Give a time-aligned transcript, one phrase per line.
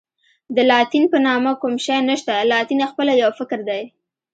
[0.55, 3.83] د لاتین په نامه کوم شی نشته، لاتین خپله یو فکر دی.